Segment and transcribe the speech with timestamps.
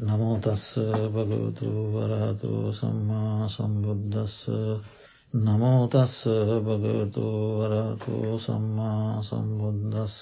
[0.00, 0.66] නමෝතස්ස
[1.10, 4.36] භගවතු වරහතු සම්මා සම්බුද්ධස්ස
[5.34, 6.16] නමෝතස්ස
[6.62, 7.26] භගවතු
[7.58, 10.16] වරහතු සම්මා සම්බුද්ධස්ස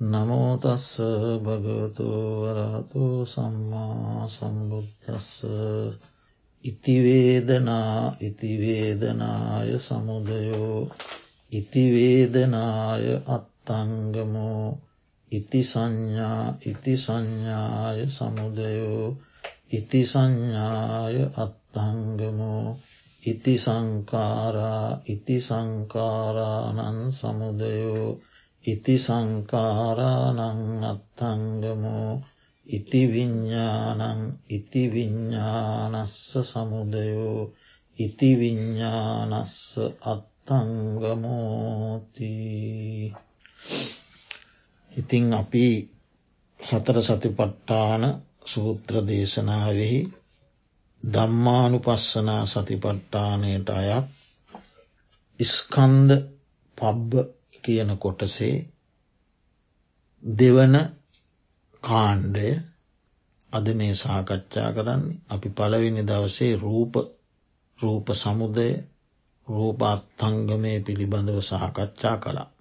[0.00, 0.88] නමෝතස්ස
[1.42, 2.08] භගවතු
[2.44, 5.30] වරහතු සම්මා සම්බුද්ධස්ස
[6.64, 10.90] ඉතිවේදනා ඉතිවේදනාය සමුදයෝ.
[11.52, 14.78] ඉතිවේදනාය අත්තංගමෝ.
[15.32, 19.06] ඉති සංඥා ඉති සංඥාය සමුදයෝ
[19.70, 22.66] ඉති සංඥාය අත්තංගමෝ
[23.22, 28.08] ඉති සංකාරා ඉති සංකාරානන් සමුදයෝ
[28.64, 30.40] ඉති සංකාරානං
[30.84, 32.12] අත්තංගමෝ
[32.66, 37.40] ඉති විඤ්ඥානං ඉති විඤ්ඥානස්ස සමුදයෝ
[37.98, 39.56] ඉති විඤ්ඥානස්ස
[40.04, 41.02] අත්තංගමෝතිී
[44.92, 45.66] ඉතිං අපි
[46.60, 48.02] සතර සතිපට්ටාන
[48.46, 50.00] සූත්‍ර දේශනාවෙහි
[51.02, 54.06] දම්මානු පස්සනා සතිපට්ටානයට අයත්
[55.40, 56.10] ඉස්කන්ද
[56.78, 57.10] පබ්බ
[57.64, 58.56] කියන කොටසේ
[60.22, 60.74] දෙවන
[61.82, 62.48] කාණ්ඩය
[63.52, 66.94] අද මේ සාකච්ඡා කරන්නේ අපි පළවෙනි දවසේ රූප
[67.78, 68.70] රූප සමුදය
[69.48, 72.51] රූප අත්තංගමය පිළිබඳව සාකච්ඡා කළා.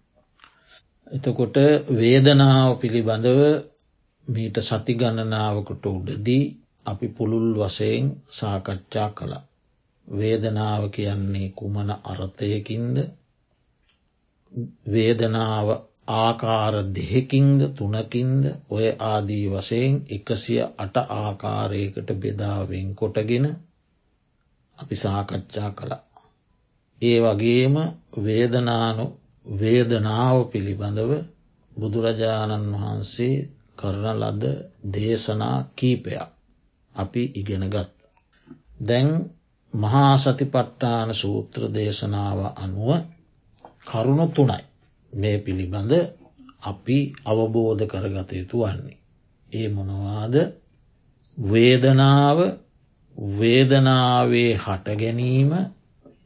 [1.11, 1.57] එතකොට
[1.93, 3.39] වේදනාව පිළිබඳව
[4.27, 6.43] මීට සති ගණනාවකට උඩදී
[6.85, 9.43] අපි පුළුල් වසයෙන් සාකච්ඡා කළා.
[10.07, 12.97] වේදනාව කියන්නේ කුමන අර්ථයකින්ද
[14.87, 15.67] වේදනාව
[16.17, 23.45] ආකාර දෙහෙකින්ද තුනකින්ද ඔය ආදී වසයෙන් එකසිය අට ආකාරයකට බෙදාවෙන් කොටගෙන
[24.77, 26.03] අපි සාකච්ඡා කළා.
[27.01, 27.75] ඒ වගේම
[28.23, 29.05] වේදනානු
[29.45, 31.11] වේදනාව පිළිබඳව
[31.71, 33.35] බුදුරජාණන් වහන්සේ
[33.75, 34.43] කරන ලද
[34.93, 36.29] දේශනා කීපයක්
[36.95, 37.75] අපි ඉගෙනගත්.
[38.81, 39.09] දැන්
[39.73, 42.89] මහා සතිපට්ටාන සූත්‍ර දේශනාව අනුව
[43.81, 44.63] කරුණු තුනයි
[45.13, 45.91] මේ පිළිබඳ
[46.63, 48.97] අපි අවබෝධ කරගත යුතු වන්නේ.
[49.51, 50.35] ඒ මොනවාද
[51.37, 52.39] වේදනාව
[53.35, 55.51] වේදනාවේ හට ගැනීම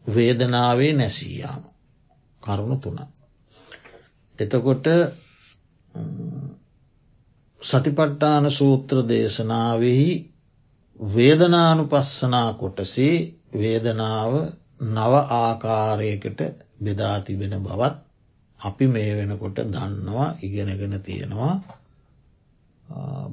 [0.07, 1.63] වේදනාවේ නැසීයාම.
[2.45, 3.00] කරුණු තුන.
[4.39, 4.88] එතකොට
[7.61, 10.09] සතිපට්ටාන සූත්‍ර දේශනාවෙහි
[11.00, 13.16] වේදනානු පස්සනා කොටසේ
[13.53, 14.34] වේදනාව
[14.88, 16.39] නව ආකාරයකට
[16.79, 17.95] බෙදා තිබෙන බවත්
[18.59, 21.53] අපි මේ වෙනකොට දන්නවා ඉගෙනගෙන තියෙනවා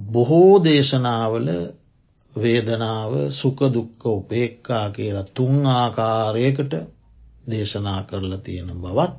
[0.09, 1.49] බොහෝ දේශනාවල
[2.33, 6.73] වේදනාව සුකදුක්ක උපේක්කා කියලා තුන් ආකාරයකට
[7.51, 9.13] දේශනා කරලා තියෙන බවත්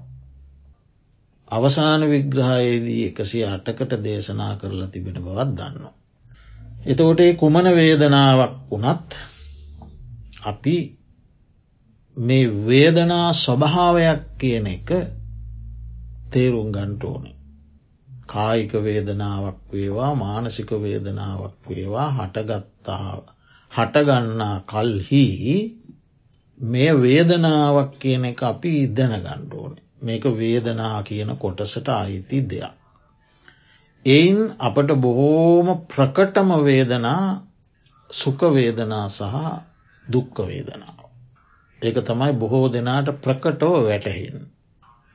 [1.47, 5.85] අවසාන විග්‍රහයේදී එකසි අටකට දේශනා කරලා තිබෙන බවත් දන්න.
[6.85, 9.09] එතකොට ඒ කුමන වේදනාවක් වුණත්
[10.44, 10.75] අපි
[12.17, 14.90] මේ වේදනා ස්වභාවයක් කියන එක
[16.31, 17.35] තේරුම් ගන්ටෝනේ.
[18.28, 23.19] කායික වේදනාවක් වේවා මානසික වේදනාවක් වේවා හටගත්තාව
[23.72, 25.25] හටගන්නා කල්හි
[26.63, 32.74] මේ වේදනාවක් කියන එක අපි ඉදන ගණ්ඩෝන මේක වේදනා කියන කොටසට අයිති දෙයක්.
[34.06, 37.23] එයින් අපට බොහෝම ප්‍රකටම වේදනා
[38.09, 39.35] සුකවේදනා සහ
[40.06, 41.00] දුක්ක වේදනාව.
[41.81, 44.38] ඒක තමයි බොහෝ දෙනාට ප්‍රකටව වැටහෙන්.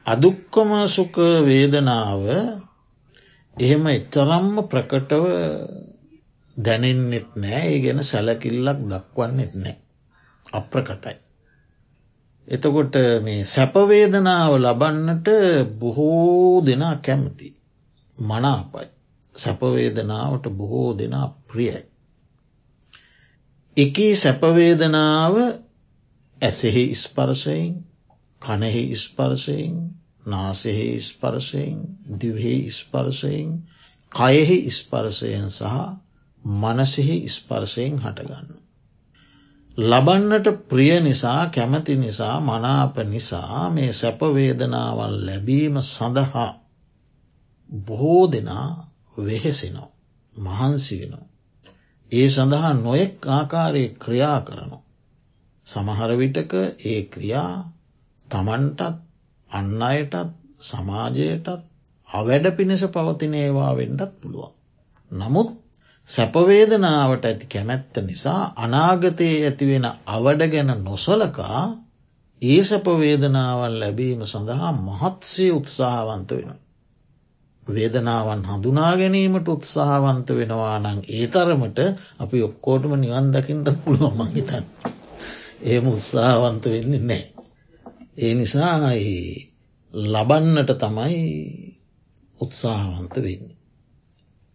[0.06, 2.24] අදුක්කම සුක වේදනාව
[3.56, 5.24] එහෙම එතරම්ම ප්‍රකටව
[6.56, 9.76] දැනෙන්නෙත් නෑ ඒ ගැන සැලකිල්ලක් දක්වන්නෙත් නෑ.
[10.52, 11.16] අප්‍රකටයි.
[12.48, 15.28] එතකොට මේ සැපවේදනාව ලබන්නට
[15.78, 17.48] බොහෝ දෙනා කැමති.
[18.18, 18.88] මනාපයි.
[19.34, 21.82] සැපවේදනාවට බොහෝ දෙනා ප්‍රියයි.
[23.76, 25.34] එකී සැපවේදනාව
[26.40, 27.72] ඇසෙහි ස්පර්ශයෙන්
[28.42, 29.74] කනෙහි ස්පර්ශයෙන්
[30.26, 31.76] නාසෙහි ස්පර්ශයෙන්
[32.20, 33.50] දිවහෙහි ස්පර්ශයෙන්
[34.12, 35.74] කයෙහි ස්පර්ශයෙන් සහ
[36.44, 38.48] මනසෙහි ස්පර්ශයෙන් හටගන්න.
[39.78, 46.50] ලබන්නට ප්‍රිය නිසා කැමති නිසා මනාප නිසා මේ සැපවේදනාවල් ලැබීම සඳහා
[47.70, 48.70] බොහෝ දෙනා
[49.18, 49.90] වෙහෙසෙනෝ
[50.36, 51.26] මහන්සිවෙනෝ.
[52.12, 54.78] ඒ සඳහා නොයෙක් ආකාරයේ ක්‍රියා කරනු.
[55.66, 56.52] සමහර විටක
[56.86, 57.54] ඒ ක්‍රියා
[58.26, 58.96] තමන්ටත්
[59.50, 61.48] අන්න අයටත් සමාජයටත්
[62.08, 64.52] අවැඩ පිණිස පවතින ඒවා වෙන්ඩත් පුළුවන්.
[65.10, 65.50] නමුත්
[66.08, 71.62] සැපවේදනාවට ඇති කැමැත්ත නිසා අනාගතයේ ඇතිවෙන අවඩ ගැන නොසලකා
[72.42, 76.58] ඒ සැපවේදනාවල් ලැබීම සඳහා මහත්සේ උත්සාහවන්ත වෙන.
[77.66, 81.78] වේදනාවන් හඳුනා ගැනීමට උත්සාහවන්ත වෙනවා නං ඒ තරමට
[82.18, 84.64] අපි ඔක්කෝටම නිවන් දකිින්ට පුළුවන් මහිතන්.
[85.64, 87.24] ඒම උත්සාහවන්ත වෙන්නේ නෑ.
[88.18, 88.74] ඒ නිසා
[89.94, 91.22] ලබන්නට තමයි
[92.38, 93.57] උත්සාහවන්ත වෙන්න.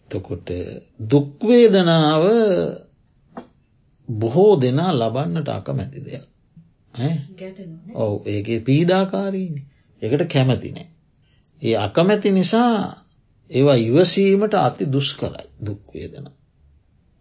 [0.10, 0.50] තකොට
[1.10, 2.24] දුක්වේදනාව
[4.10, 6.26] බොහෝ දෙනා ලබන්නට අකමැති දෙයක්.
[7.96, 9.56] ඔව ඒගේ පීඩාකාරීන
[10.02, 10.88] එකට කැමතිනෑ.
[11.62, 12.76] ඒ අකමැති නිසා
[13.50, 16.28] ඒවා ඉවසීමට අති දුෂ් කරයි දුක්වේදන.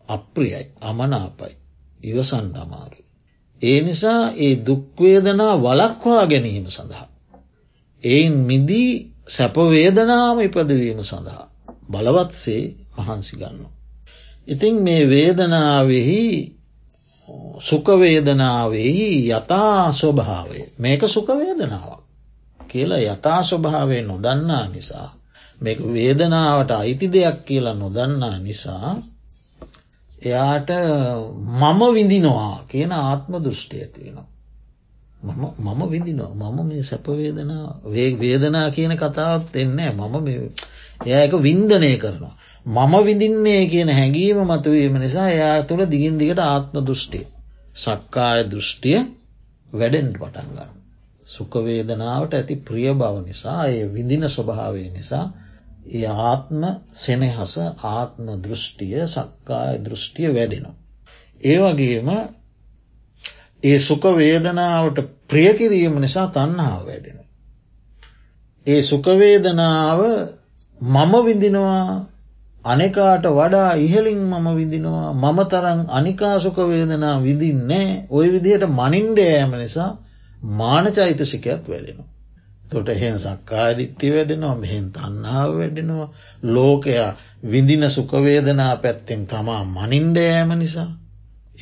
[0.09, 1.55] අප්‍රියයි අමනාපයි
[2.03, 3.05] ඉවසන්ඩ අමාරුයි.
[3.63, 7.09] ඒ නිසා ඒ දුක්වේදනා වලක්වා ගැනීම සඳහා.
[8.03, 8.93] එයින් මිදී
[9.29, 11.52] සැපවේදනාම ඉපදවීම සඳහා
[11.89, 12.65] බලවත්සේ
[12.99, 13.67] මහන්සි ගන්න.
[14.49, 16.23] ඉතින් මේ වේදනාවෙහි
[17.61, 22.03] සුකවේදනාවෙහි යථා ස්වභාවය මේක සුකවේදනාවක්
[22.61, 25.09] කියලා යථා ස්වභාවය නොදන්නා නිසා
[25.61, 28.91] මේ වේදනාවට අයිති දෙයක් කියලා නොදන්නා නිසා
[30.23, 30.71] එයාට
[31.61, 34.29] මම විඳිනවා කියන ආත්ම දෘෂ්ටි ඇතිවෙනවා.
[35.59, 37.67] මම විඳිනවා මම මේ සැපවේදනා
[38.21, 40.15] වේදනා කියන කතාවත් එන්නේ මම
[41.07, 42.35] එයක වින්දනය කරනවා.
[42.67, 47.27] මම විඳින්නේ කියන හැඟීම මතුවීම නිසා එයා තුළ දිගින් දිගට ආත්ම දෘෂ්ටිය.
[47.77, 48.99] සක්කාය දෘෂ්ටිය
[49.73, 50.71] වැඩෙන්ට පටන්ගන්න.
[51.27, 55.25] සුකවේදනාවට ඇති ප්‍රිය බව නිසා ඒ විඳින ස්වභාවය නිසා
[55.93, 56.63] ඒ ආත්ම
[56.95, 57.55] සෙනෙහස
[57.85, 60.77] ආත්ම දෘෂ්ටිය සක්කාය දෘෂ්ටිය වැඩෙනවා.
[61.41, 62.09] ඒ වගේම
[63.63, 67.19] ඒ සුකවේදනාවට ප්‍රියකිරීම නිසා තන්නාව වැඩෙන.
[68.67, 70.01] ඒ සුකවේදනාව
[70.83, 72.13] මම විඳිනවා
[72.65, 79.91] අනෙකාට වඩා ඉහලින් මම විදිනවා මම තරන් අනිකාසුකවේදනා විදින්නේ ඔය විදිහට මනින්ඩයෑම නිසා
[80.53, 82.09] මාන චෛතසිකයක් වැඩෙනවා.
[82.71, 86.09] තොට එහෙන් සක්කාදිට්ටි වැඩෙනවා මෙහෙන් තන්නාව වැඩෙනවා
[86.49, 87.11] ලෝකයා
[87.45, 90.91] විඳින සුකවේදනා පැත්තෙන් තමා මනින්ඩයෑම නිසා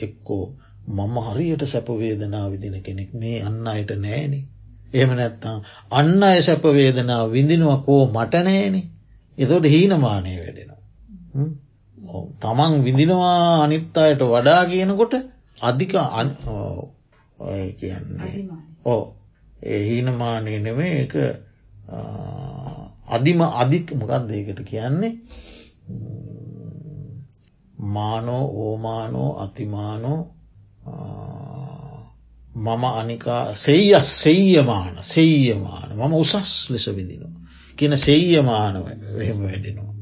[0.02, 0.44] එක්කෝ
[0.88, 4.38] මම හරියට සැපවේදනා විදින කෙනෙක් මේ අන්න අයට නෑනෙ.
[4.94, 5.58] එහම නැත්තම්
[5.90, 8.80] අන්න අය සැපවේදනා විඳිනවා කෝ මටනෑනෙ
[9.40, 10.80] එතොට හීනමානය වැඩෙනවා.
[12.40, 15.14] තමන් විඳිනවා අනිත් අයට වඩා කියනකොට
[15.58, 15.94] අධික
[17.76, 18.34] කියන්නේ
[18.84, 19.02] ඕ
[19.82, 21.14] හීනමානය නෙවේ එක
[23.08, 25.14] අධිම අධික් මොකක් දෙකට කියන්නේ?
[27.88, 30.20] මානෝ ඕමානෝ අතිමානෝ
[32.56, 33.84] මම අනිකා සෙය
[34.14, 35.88] සෙය්‍යමාන සෙය්‍යමාන.
[35.90, 37.39] මම උසස් ලෙස විදිනවා.
[37.80, 38.84] කියන සෙය්‍යමානව
[39.18, 39.94] එහෙම වැඩෙනවා.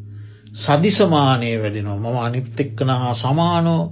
[0.56, 3.82] සදිසමානය වැඩෙනවා මම අනිත් එක්කන හා සමානෝ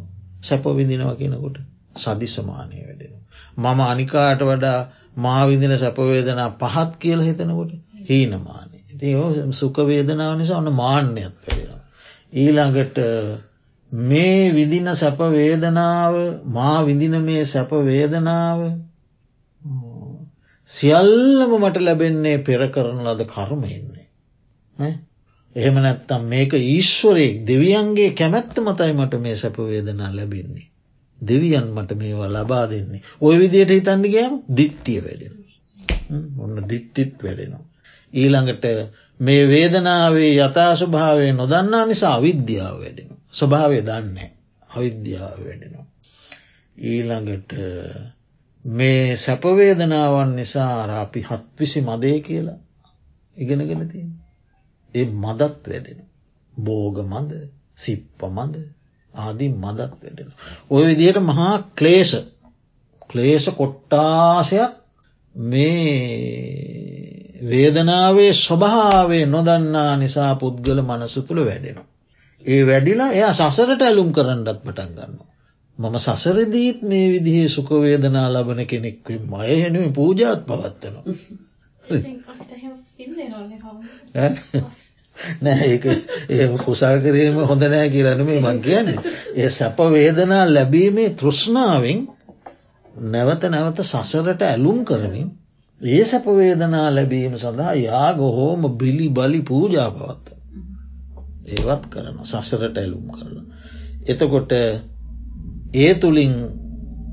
[0.43, 1.59] සැපවිදිනව කෙනකොට
[1.97, 3.25] සදිසමානය වැඩෙනවා.
[3.57, 4.79] මම අනිකාට වඩා
[5.17, 7.73] මාවිදින සැපවේදනා පහත් කියල හිතනකොට
[8.09, 8.77] හීනමානය.
[8.91, 9.15] ඉති
[9.53, 11.81] සුකවේදනාව නිසා ඔන්න මාන්‍යත් වැඩෙනවා.
[12.35, 12.99] ඊළඟට
[13.93, 16.15] මේ විදින සැපවේදනාව
[16.49, 18.61] මා විදින මේ සැපවේදනාව
[20.77, 24.07] සියල්ලම මට ලැබෙන්නේ පෙර කරන ලද කර්මයෙන්නේ.
[25.57, 30.69] එහෙම නැත්තම් මේක ඊශ්වරයෙක් දෙවියන්ගේ කැමැත්ත මතයි මට මේ සැපවේදනා ලැබෙන්නේ.
[31.19, 33.03] දෙවියන් මට මේවා ලබා දෙන්නේ.
[33.21, 35.35] ඔය විදියට හිතන්නගේම දිට්ටිය වැඩෙන.
[36.39, 37.65] ඔන්න දිට්ටිත් වැඩෙනවා.
[38.13, 38.65] ඊළඟට
[39.21, 43.09] මේ වේදනාවේ යථාශභාවය නොදන්නා නිසා අවිද්‍යාව වැඩෙන.
[43.33, 44.31] ස්වභාවය දන්නේ
[44.71, 45.87] අවිද්‍යාව වැඩෙනවා.
[46.77, 47.53] ඊළඟට
[48.71, 52.59] මේ සැපවේදනාවන් නිසා අපි හත්විසි මදේ කියලා
[53.37, 54.07] ඉගෙනගෙන තිය.
[54.95, 56.05] ඒ මදත් වැඩෙන.
[56.53, 58.57] බෝග මද සිප්ප මද
[59.15, 60.33] ආදී මදත් වැඩෙන.
[60.71, 62.17] ඔය විදියට මහා ක්ලේෂ
[63.11, 64.71] ක්ලේෂ කොට්ටාසයක්
[65.35, 65.97] මේ
[67.43, 71.85] වේදනාවේ ස්වභාවේ නොදන්නා නිසා පුද්ගල මනස තුළ වැඩෙනවා.
[72.43, 75.36] ඒ වැඩිලා එයා සසරට ඇලුම් කරන්නත් පටන් ගන්න.
[75.79, 81.15] මම සසරදීත් මේ විදිහේ සුකවේදනා ලබන කෙනෙක්වීම මය හෙනුව පූජාත් පවත්වනවා.
[85.41, 85.69] නෑ
[86.31, 88.99] ඒ කුසල් කිරීම හොඳ නෑ කියලන මේ මං කියන්නේ.
[89.35, 92.01] ඒ සැප වේදනා ලැබීමේ තෘෂ්ණාවෙන්
[93.09, 95.29] නැවත නැවත සසරට ඇලුම් කරමින්
[95.81, 100.27] ඒ සැපවේදනා ලැබීම සඳහා යාග හෝම බිලි බලි පූජා පවත්ත.
[101.51, 103.35] ඒවත් කරන සසරට ඇලුම් කරන.
[104.07, 104.53] එතකොට
[105.75, 106.35] ඒ තුළින්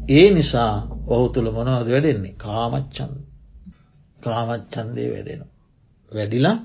[0.09, 0.73] ඒ නිසා
[1.07, 3.13] ඔහු තුළ මොනවද වැඩෙන්නේ කාමච්චන්
[4.19, 5.51] කාමච්චන්දය වැඩෙනවා.
[6.11, 6.57] වැඩිලා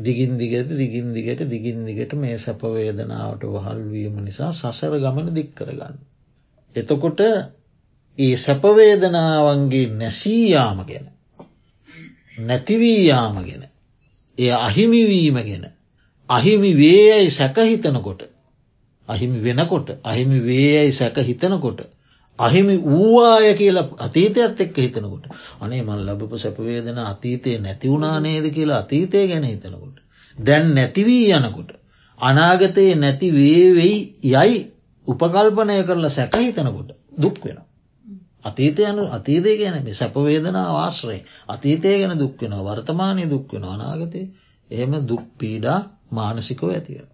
[0.00, 5.96] දිගින් දිගට දිගින් දිගට දිගින් දිගට මේ සැපවේදනාවට වහල්වීම නිසා සසර ගමන දික් කරගන්න.
[6.76, 7.20] එතකොට
[8.18, 11.06] ඒ සැපවේදනාවන්ගේ නැසීයාම ගැන
[12.40, 13.64] නැතිවී යාම ගැන
[14.38, 15.64] එය අහිමිවීම ගැන
[16.28, 18.22] අහිමි වේයයි සැකහිතනකොට
[19.08, 21.80] අහිමි වෙනකොට අහිමි වේයයි සැක හිතනකොට
[22.38, 25.24] අහිමි වූවාය කියලා අතීතයත් එක්ක හිතනකොට
[25.60, 29.96] අනේ මල් ලබපු සැපවේදන අතීතය නැතිවුණානේද කියලා අතීතය ගැන හිතනකොට.
[30.36, 31.70] දැන් නැතිවී යනකොට.
[32.20, 34.56] අනාගතයේ නැති වේවෙයි යයි
[35.06, 37.58] උපකල්පනය කරලා සැකහිතනකොට දුක් වෙන.
[38.42, 41.18] අතීතය යනු අතීතය ගැන සැපවේදනා වාශ්‍රය
[41.48, 44.22] අතීතය ගැන දුක්වෙන වර්තමානය දුක්වෙන අනාගතය
[44.70, 45.80] එහෙම දුක් පීඩා
[46.10, 47.11] මානසිකව ඇතිව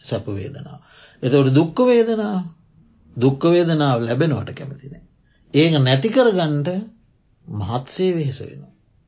[0.00, 0.78] සැපවේදනා.
[1.22, 2.36] එතවට දුක්ක වේදනා
[3.16, 5.02] දුක්ක වේදනාව ලැබෙනවට කැමතිනේ.
[5.54, 6.68] ඒක නැතිකරගන්ට
[7.46, 8.62] මහත්සේ වෙහෙස වෙන.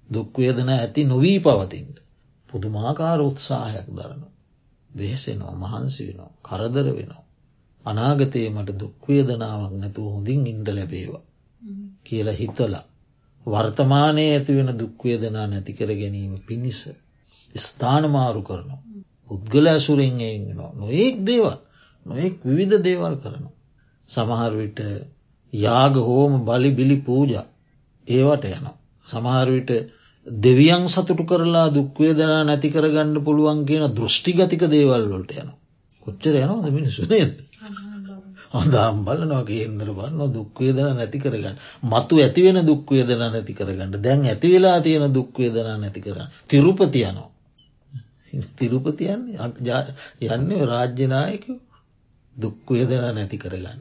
[0.09, 1.97] දුක්වේදන ඇති නොවී පවතින්ට.
[2.51, 4.23] පුදුමාකාර උත්සාහයක් දරන.
[4.91, 7.25] වෙහෙසෙනවා මහන්සි වෙනවා කරදර වෙනවා.
[7.85, 11.25] අනාගතයේ මට දුක්වේදනාවක් නැතුව හොඳින් ඉන්ඩ ලැබේවා.
[12.05, 12.85] කියලා හිතලා.
[13.47, 16.81] වර්තමානයේ ඇතිවෙන දුක්වේදනා නැතිකර ගැනීම පිණිස.
[17.55, 18.83] ස්ථානමාරු කරනවා.
[19.31, 21.57] පුද්ගල ඇසුරෙන් එනවා නොඒක් දේවල්
[22.07, 23.55] නොයෙක් විවිධ දේවල් කරනවා.
[24.09, 24.81] සමහරවිට
[25.53, 27.33] යාග හෝම බලි බිලි පූජ
[28.09, 28.77] ඒවට යනවා.
[29.07, 29.71] සමහරවිට
[30.27, 35.51] දෙවියන් සතුටු කරලා දුක්වේදනා නැති කරගන්න පුළුවන් කියන දෘෂ්ටිගතික දේවල් වලට යන.
[36.03, 37.33] කොච්චර යනවාද මිනිසුනේද.
[38.51, 41.57] හොඳම් බලනවා කේන්දර බන්න දුක්වේදන නැති කරගන්න.
[41.85, 46.29] මතු ඇතිවෙන දුක්වේදන නැති කරගන්න දැන් ඇතිවෙලා තියෙන දුක්වේදනා නැති කරන්න.
[48.57, 49.49] තිරුපති යනවා.
[49.49, 51.53] තිරුපතියන්නේ යන්න රාජ්‍යනායකු
[52.37, 53.81] දුක්වේදන නැති කරගන්න.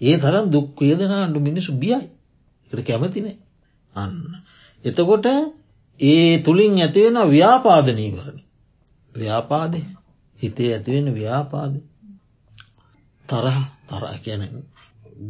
[0.00, 2.00] ඒ තරම් දුක්වේදනාන්ඩු මිනිසු බියයි
[2.70, 3.36] එකට කැමතිනේ
[3.92, 4.16] අන්න.
[4.84, 5.26] එතකොට
[6.00, 8.38] ඒ තුළින් ඇතිවෙන ව්‍යාපාදනී කරන.
[9.12, 9.80] ව්‍යාපාදය
[10.38, 11.74] හිතේ ඇතිවෙන ව්‍යාපාද
[13.28, 14.42] තරහ තරහ කියන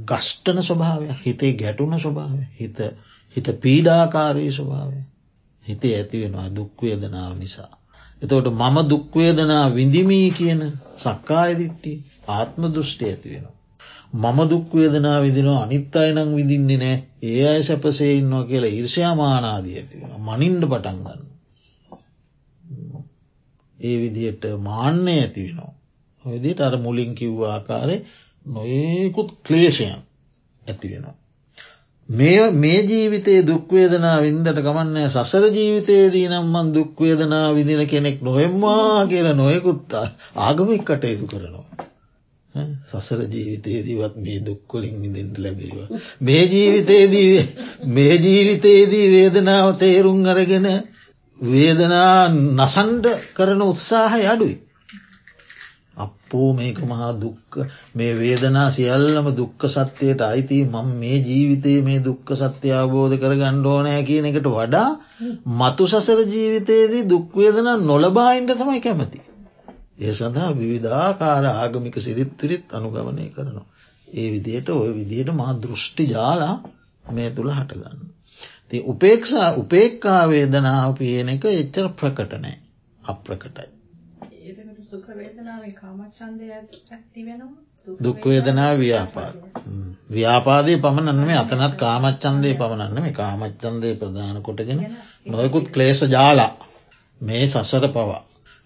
[0.04, 2.78] ගෂ්ටන ස්වභාවය හිතේ ගැටුන ස්වභාවය හිත
[3.36, 5.00] හිත පීඩාකාරී ස්වභාවය
[5.64, 7.77] හිතේ ඇතිවෙනවා දුක්වේදනාව නිසා.
[8.22, 10.60] එතකොට මම දුක්වේදනා විඳිමී කියන
[10.96, 11.92] සක්කායදිට්ටි
[12.28, 13.56] ආත්ම දෘෂ්ටි ඇතිවෙනවා.
[14.14, 20.62] මම දුක්වේදනා විදිනවා අනිත් අයනං විදින්නේ නෑ ඒ අය සැපසේ ඉන්නවා කියලා ඉර්ෂයාමානාදී ඇතිවෙන මනින්ඩ
[20.64, 21.22] පටන්ගන්න.
[23.78, 25.72] ඒ විදියට මාන්‍ය ඇති වෙනවා.
[26.24, 27.96] විදිට අර මුලින් කිව්ව ආකාරය
[28.46, 29.98] නොඒකුත් ක්ලේෂයන්
[30.62, 31.16] ඇති වෙනවා.
[32.08, 40.06] මේ මේ ජීවිතයේ දුක්වේදනා වින්දට ගමන්නේ සසර ජීවිතයේදී නම්මන් දුක්වේදනා විදින කෙනෙක් නොහෙම්මා කියල නොයකුත්තා
[40.38, 41.66] ආගමික් කටයුතු කරනවා.
[42.86, 45.88] සසර ජීවිතයේදීවත් මේ දුක්කොලින් විඳෙන්ට ලැබේවා.
[46.20, 47.28] මේ ජීවිතයේදී
[47.88, 50.68] මේ ජීවිතයේදී වේදනාව තේරුම් අරගෙන
[51.38, 54.56] වේදනා නසන්ඩ කරන උත්සාහය අඩුයි.
[56.28, 57.52] අපෝ මේක මහා දුක්ක
[57.94, 64.02] මේ වේදනා සියල්ලම දුක්ක සත්‍යයට අයිති මං මේ ජීවිතයේ මේ දුක්ක සත්‍ය අවබෝධ කර ගණ්ඩෝනෑ
[64.02, 64.88] කියන එකට වඩා
[65.54, 69.20] මතු සසර ජීවිතයේදී දුක්වේදන නොලබායින්ට තමයි කැමති.
[69.98, 73.66] ඒ සඳහා විවිධාකාර ආගමික සිරිත්තුරිත් අනුගමනය කරනවා.
[74.08, 76.54] ඒ විදියට ඔය විදියට මා දෘෂ්ටි ජාලා
[77.12, 78.04] මේ තුළ හටගන්න.
[78.70, 82.56] ති උපේක්ෂා උපේක්කා වේදනාව පියන එක එච්චර ප්‍රකටනෑ
[83.02, 83.77] අප්‍රකටයි.
[87.98, 89.34] දුක්වේදනා ව්‍යාපාද.
[90.10, 94.80] ව්‍යාපාදය පමණන්න මේ අතනත් කාමච්චන්දය පමණන්න මේ කාමච්චන්දය ප්‍රධාන කොටගෙන
[95.26, 96.52] නොයකුත් ක්ලේෂ ජාලා
[97.20, 98.22] මේ සසර පවා.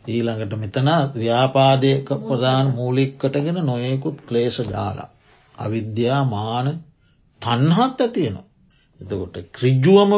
[0.08, 5.08] ඊළඟට මෙතන ව්‍යාපාදයක ප්‍රධාන මූලික්කටගෙන නොයෙකුත් ක්ලේෂ ජාලා.
[5.58, 6.72] අවිද්‍යා මාන
[7.42, 8.46] තන්හත් ඇතියෙනවා.
[9.02, 10.12] එතකොට ක්‍රිජ්ජුවම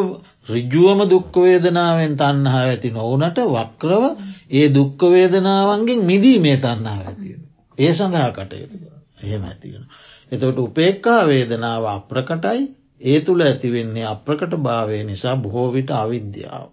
[0.48, 4.04] රිජ්ජුවම දුක්කවේදනාවෙන් තන්නහා ඇති නොවනට වක්‍රව
[4.50, 7.42] ඒ දුක්කවේදනාවන්ගෙන් මිදීමේ තන්නා ඇතියෙන.
[7.78, 8.76] ඒ සඳහා කටයුතු
[9.22, 9.84] එහෙම ඇතියෙන.
[10.32, 12.62] එතකොට උපේක්කා වේදනාව අප්‍රකටයි
[13.02, 16.68] ඒ තුළ ඇතිවෙන්නේ අප්‍රකට භාවය නිසා බොහෝවිට අවිද්‍යාව.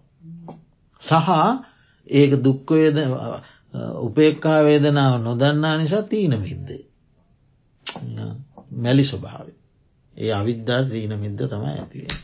[1.02, 1.30] සහ
[2.08, 2.98] ඒක දුක්වේද
[4.00, 6.84] උපේක්කා වේදනාව නොදන්නා නිසා තීන විද්දේ.
[8.74, 9.61] මැලි ස්වභාවය.
[10.16, 12.20] ඒ අවිද්දා සීන මිද්ද තමයි ඇතිවේ.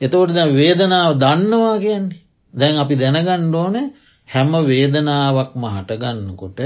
[0.00, 2.20] එතවට ද වේදනාව දන්නවා කියන්නේ
[2.54, 3.76] දැන් අපි දැනගණ්ඩ ඕන
[4.28, 6.60] හැම වේදනාවක්ම හටගන්නකොට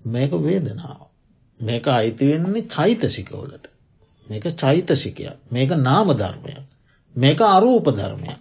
[0.00, 1.00] මේක වේදනාව.
[1.60, 3.64] මේක අයිතිවෙන්නේ චෛතසිකවලට.
[4.26, 6.60] මේක චෛතසිකයක් මේක නාම ධර්මයක්.
[7.14, 8.38] මේක අරූප ධර්මයක්.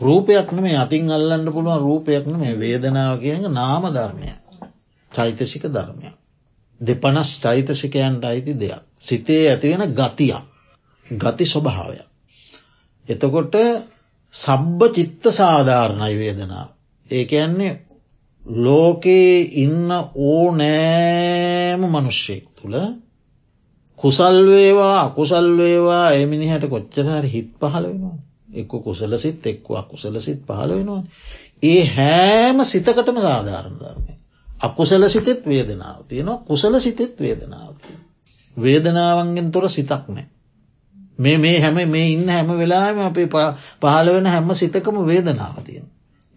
[0.00, 4.38] රූපයක්න මේ අතින් අල්ලන්න පුළුවන් රූපයක්න මේ වේදනාව කියන නාම ධර්මයක්.
[5.12, 6.16] චෛතසික ධර්මයක්.
[6.80, 8.82] දෙපනස් චෛතසිකයන්ට අයිති දෙයක්.
[9.00, 10.51] සිතේ ඇතිවෙන ගතියක්.
[11.16, 11.98] ගති ස්වභාවය.
[13.08, 13.54] එතකොට
[14.34, 16.68] සබ්බ චිත්ත සාධාරණයි වේදනාව.
[17.10, 17.72] ඒක යන්නේ
[18.42, 19.90] ලෝකයේ ඉන්න
[20.24, 22.76] ඕනෑම මනුෂ්‍යයෙක් තුළ
[23.98, 28.16] කුසල්වේවා අකුසල්වේවා එමිනිහට කොච්චසාර හිත් පහල වෙනවා.
[28.52, 31.02] එක්ක කුසල සිත් එක්ව අකුසල සිත් පහල වෙනවා.
[31.62, 34.14] ඒ හෑම සිතකටම සාධාරණ ධර්මය.
[34.60, 38.00] අකුසල සිතෙත් වේදනාව තියෙනවා කුසල සිතෙත් වේදනාව තියෙන.
[38.56, 40.26] වේදනාවන්ගෙන් තොර සිතක් නෑ.
[41.18, 43.28] මේ මේ හැම මේ ඉන්න හැම වෙලාම අපේ
[43.82, 45.86] පහළ වෙන හැම සිතකම වේදනාව තියෙන.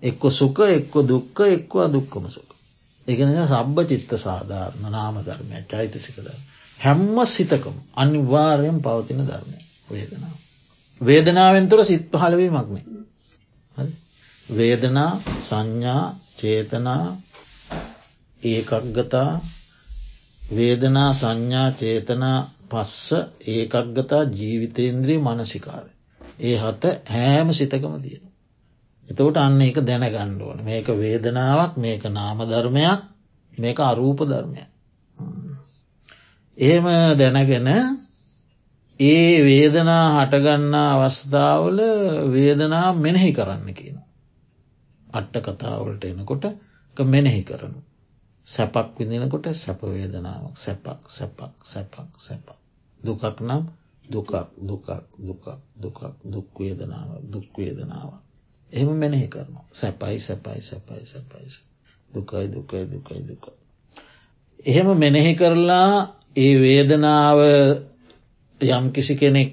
[0.03, 2.50] එක්ක සුක එක්ක දුක්ක එක්ව දුක්කම සුක.
[3.08, 6.27] එකන සබ්බ චිත්ත සාධාරණ නාම ධර්මය චෛතසිකද.
[6.79, 9.58] හැම්ම සිතකම අනිවාර්යෙන් පවතින ධර්මය
[9.89, 10.36] වේදනාව.
[11.01, 12.84] වේදනාවෙන්තුර සිත් පහලවීමක්නේ.
[14.50, 16.03] වේදනා සංඥා
[16.38, 17.03] චේතනා
[18.41, 19.29] ඒකක්ගතා
[20.50, 23.10] වේදනා සංඥා චේතනා පස්ස
[23.48, 25.91] ඒකක්ගතා ජීවිතේන්ද්‍රී මනසිකාරය.
[26.39, 28.25] ඒ හත හෑම සිතකම තියෙන.
[29.07, 33.01] එතකොට අන්න එක දැනගණ්ඩුවන මේක වේදනාවක් මේක නාම ධර්මයක්
[33.53, 34.69] මේක අරූප ධර්මයක්.
[36.57, 37.69] එහෙම දැනගෙන
[39.00, 41.79] ඒ වේදනා හටගන්නා අවස්ථාවල
[42.31, 43.98] වේදනා මෙනෙහි කරන්න කියන.
[45.07, 46.45] අට්ට කතාවලට එනකොට
[46.98, 47.79] මෙනෙහි කරනු.
[48.48, 52.48] සැපක් විඳනකොට සැපවේදනාවක් සැපක් සැපක් සැපක් සැපක්.
[53.00, 53.64] දුකක් නම්
[54.06, 54.88] දුකක් දුකක්
[55.20, 58.12] දුකක් දුකක් දුක්වේදනාව දුක්වේදනාව.
[58.70, 61.48] එහෙම මෙනෙහි කරනවා සැපයි සැපයි සැපයි සැපයි
[62.10, 63.46] දුකයි දුකයි දුකයි දුක.
[64.66, 65.92] එහෙම මෙනෙහි කරලා
[66.36, 67.40] ඒ වේදනාව
[68.62, 69.52] යම් කිසි කෙනෙක්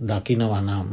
[0.00, 0.90] දකිනවනම්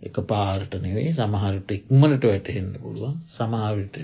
[0.00, 3.96] එක පාරට නෙවෙයි සමහරට ඉක්මනට වැටහෙන්න පුළුවන් සමහවිට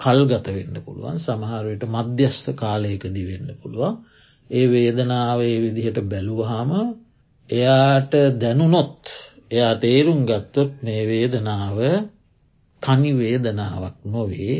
[0.00, 1.16] කල්ගත වෙන්න පුළුවන්.
[1.18, 3.94] සමහරවිට මධ්‍යස්ථ කාලයකදි වෙන්න පුළුවන්.
[4.50, 6.70] ඒ වේදනාවේ විදිහට බැලුවහම
[7.50, 9.02] එයාට දැනුනොත්
[9.50, 11.78] එයා තේරුම් ගත්තොත් මේ වේදනාව
[12.82, 14.58] තනි වේදනාවක් නොවේ.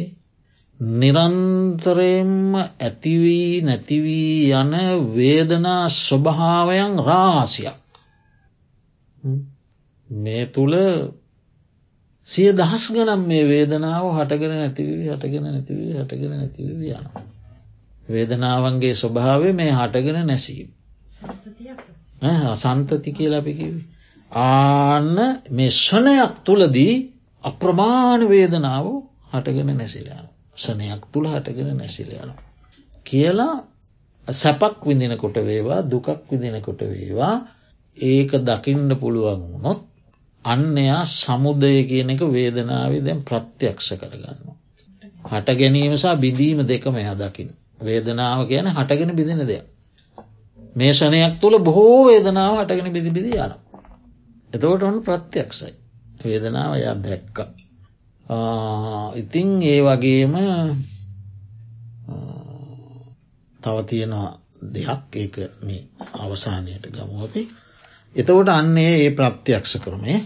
[0.81, 4.73] නිරන්තරයෙන්ම ඇතිවී නැතිවී යන
[5.14, 7.79] වේදනා ස්වභාවයන් රාසියක්.
[10.11, 10.75] මේ තුළ
[12.26, 17.07] සිය දහස් ගනම් මේ වේදනාව හටගෙන නැතිවී හටගෙන නැතිවී හටගෙන නැතිවී යන.
[18.09, 20.69] වේදනාවන්ගේ ස්වභාවය මේ හටගෙන නැසීම.
[22.55, 23.83] සන්තති කියලා අපිකිවි.
[24.33, 25.16] ආන්න
[25.51, 26.94] මේ ෂණයක් තුළදී
[27.44, 28.87] අප්‍රමාණ වේදනාව
[29.33, 30.27] හටගෙන නැසිලාන.
[30.57, 32.31] ෂණයක් තුළ හටගෙන නැසිලයන.
[33.07, 33.55] කියලා
[34.29, 37.35] සැපක් විඳිනකොට වේවා දුකක් විදිනකොට වේවා
[37.98, 39.81] ඒක දකින්න පුළුවන් වුණොත්
[40.44, 44.40] අන්නයා සමුදය කියන එක වේදනාවේ දැන් ප්‍රත්‍යක්ෂ කරගන්න.
[45.24, 47.50] හට ගැනීමසා බිඳීම දෙකම එයා දකින.
[47.80, 49.66] වේදනාව කියන හටගෙන බිඳෙන දෙයක්.
[50.76, 53.54] මේ ෂණයක් තුළ බොහෝ වේදනාව හටගෙන බිදි බිදි යන.
[54.50, 55.74] එතවට ඔන්න ප්‍රත්‍යක්ෂයි.
[56.20, 57.38] වේදනාව ය දැක්ක.
[59.16, 60.35] ඉතිං ඒ වගේම
[63.61, 64.30] තව තියෙනවා
[64.74, 65.83] දෙයක් ඒක මේ
[66.14, 67.42] අවසානයට ගමු අපි.
[68.16, 70.18] එතකොට අන්නේ ඒ ප්‍රත්‍යක්ෂ කරමේ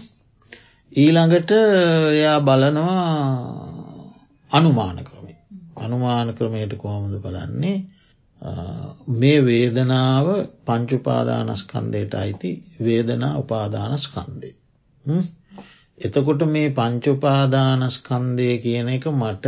[0.91, 1.51] ඊළඟට
[2.13, 3.05] එයා බලනවා
[4.51, 5.37] අනුමාන ක්‍රමේ
[5.77, 7.77] අනුමාන ක්‍රමයට කොහොමද බලන්නේ?
[9.11, 10.27] මේ වේදනාව
[10.65, 12.51] පංචුපාදානස්කන්දයට අයිති
[12.83, 14.53] වේදනා උපාදානස්කන්දේ.
[15.97, 19.45] එතකොට මේ පංචුපාදානස්කන්දය කියන එක මට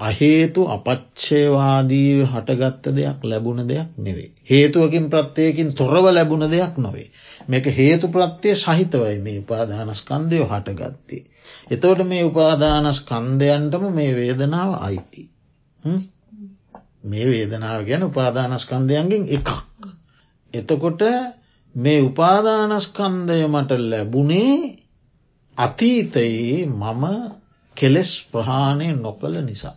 [0.00, 4.30] අහේතු අපච්චේවාදීව හටගත්ත දෙයක් ලැබුණ දෙයක් නෙවේ.
[4.44, 7.08] හේතුවකින් ප්‍රත්්‍යයකින් තොරව ලැබුණ දෙයක් නොවේ.
[7.48, 11.22] මේක හේතු ප්‍රත්‍යය සහිතවයි මේ උපාදානස්කන්දය හටගත්තේ.
[11.70, 15.22] එතවට මේ උපාදානස්කන්දයන්ටම මේ වේදනාව අයිති.
[17.04, 19.48] මේ වේදනාව ගැන උපාදානස්කන්දයන්ගෙන් එකක්.
[20.54, 21.02] එතකොට
[21.74, 24.76] මේ උපාදානස්කන්දය මට ලැබුණේ
[25.58, 27.04] අතීතයේ මම
[27.76, 29.76] කෙලෙස් ප්‍රහාණය නොකළ නිසා.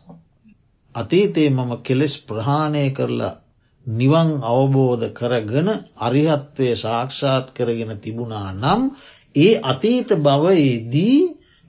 [0.96, 3.36] අතීතයේ මම කෙලෙස් ප්‍රහාණය කරලා
[3.88, 8.82] නිවන් අවබෝධ කරගෙන අරිහත්වය සාක්ෂාත් කරගෙන තිබුණා නම්
[9.36, 11.20] ඒ අතීත භවයේදී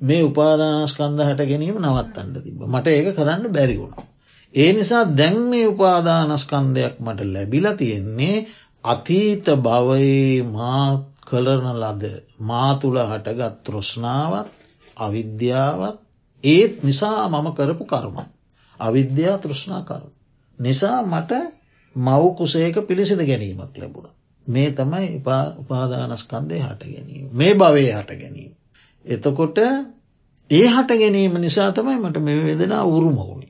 [0.00, 3.94] මේ උපාදානස්කන්ද හට ගැනීම නවත්තන්න තිබ මට ඒක කරන්න බැරි වුණ.
[4.54, 8.36] ඒ නිසා දැන් මේ උපාදානස්කන්දයක් මට ලැබිලා තියෙන්නේ
[8.84, 10.86] අතීත භවයේ මා
[11.26, 12.04] කලරන ලද
[12.42, 14.48] මා තුළ හටගත් තෘෂ්ණාවත්
[14.98, 15.98] අවිද්‍යාවත්
[16.44, 18.16] ඒත් නිසා මම කරපු කර්ම.
[18.81, 20.11] අවිද්‍යා තෘෂ්ණා කරු.
[20.59, 21.33] නිසා මට
[21.96, 24.09] මව්කුසේක පිළිසිඳ ගැනීමක් ලැබුණ.
[24.46, 25.22] මේ තමයි
[25.59, 27.29] උපාදානස්කන්දය හට ගැනීම.
[27.33, 28.53] මේ භවය හට ගැනීම.
[29.05, 29.59] එතකොට
[30.50, 33.48] ඒ හට ගැනීම නිසා තමයි මට මෙ වෙදෙන උරුම වුණි.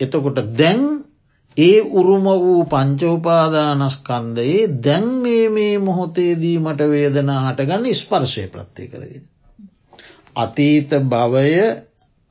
[0.00, 1.04] එතකොට දැන්
[1.56, 9.28] ඒ උරුම වූ පංචෝපාදානස්කන්දයේ දැන් මේ මේ මොහොතේදී මට වේදනා හටගන්න ස්පර්ශය ප්‍රත්තිය කරගෙන.
[10.36, 11.54] අතීත භවය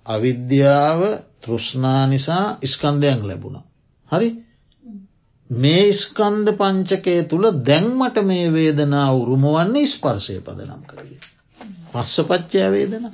[0.05, 1.01] අවිද්‍යාව
[1.41, 3.57] තෘෂ්ණා නිසා ස්කන්දයන් ලැබුණ.
[4.09, 4.29] හරි
[5.49, 11.21] මේ ස්කන්ද පංචකය තුළ දැන්මට මේ වේදනා උරුම වන්නේ ස්පර්ශය පදනම් කරගෙන.
[11.91, 13.09] පස්ස පච්චය වේදන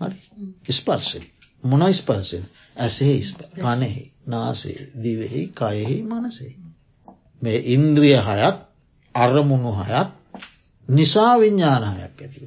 [0.00, 1.20] හරි ස්පර්ශය
[1.64, 2.44] මොන ස්පර්ශයද
[2.76, 3.20] ඇසේ
[3.56, 6.54] කනෙහි නාසේ දිවෙහි කයෙහි මනසේ
[7.42, 8.58] මේ ඉන්ද්‍රිය හයත්
[9.14, 10.10] අරමුණු හයත්
[10.88, 12.44] නිසා විඤ්ඥානහයක් ඇතිව.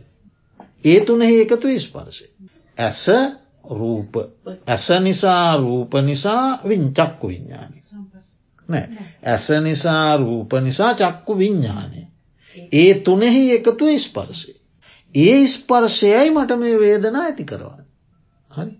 [0.85, 2.25] ඒ තුනෙහි එකතු ස්පර්ශය.
[2.77, 3.05] ඇස
[3.71, 4.13] රූප
[4.67, 7.77] ඇස නිසා රූප නිසා විංචක්කු විඤ්ඥානය.
[8.69, 8.87] නෑ
[9.25, 12.01] ඇස නිසා රූප නිසා චක්කු විඤ්ඥානය.
[12.73, 14.53] ඒ තුනෙහි එකතු ස්පර්ශය.
[15.15, 17.83] ඒ ස්පර්ශයයි මට මේ වේදනා ඇති කරවන.
[18.51, 18.71] හරි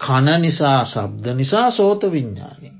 [0.00, 2.72] කන නිසා සබ්ද නිසා සෝත විඤ්ඥානය.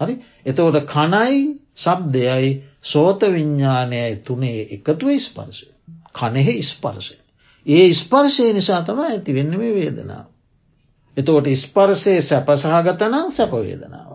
[0.00, 0.14] හරි
[0.46, 1.40] එතවට කනයි
[1.76, 5.66] සබ්දයයි සෝත විඤ්ඥානයයි තුනේ එකතුව ස්පර්ශය.
[6.12, 7.21] කනෙහි ස්පර්ශය.
[7.66, 10.26] ඒ ස්පර්ශය නිසා තම ඇති වෙන්න මේ වේදනාව.
[11.16, 14.12] එතවට ස්පර්ශය සැපසහගතනම් සැපවේදනාව.